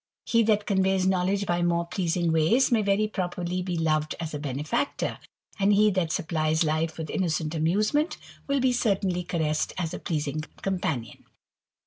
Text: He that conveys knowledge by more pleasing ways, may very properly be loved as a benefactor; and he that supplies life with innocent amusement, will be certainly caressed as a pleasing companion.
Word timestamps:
He 0.25 0.41
that 0.45 0.65
conveys 0.65 1.05
knowledge 1.05 1.45
by 1.45 1.61
more 1.61 1.85
pleasing 1.85 2.31
ways, 2.33 2.71
may 2.71 2.81
very 2.81 3.07
properly 3.07 3.61
be 3.61 3.77
loved 3.77 4.15
as 4.19 4.33
a 4.33 4.39
benefactor; 4.39 5.19
and 5.59 5.73
he 5.73 5.91
that 5.91 6.11
supplies 6.11 6.63
life 6.63 6.97
with 6.97 7.11
innocent 7.11 7.53
amusement, 7.53 8.17
will 8.47 8.59
be 8.59 8.73
certainly 8.73 9.21
caressed 9.23 9.73
as 9.77 9.93
a 9.93 9.99
pleasing 9.99 10.41
companion. 10.63 11.25